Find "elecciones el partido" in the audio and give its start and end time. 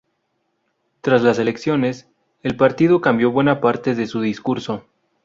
1.37-3.01